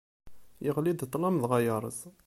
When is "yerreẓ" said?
1.65-1.99